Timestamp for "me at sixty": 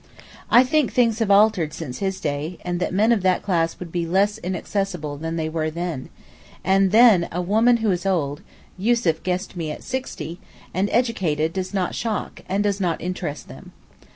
9.55-10.39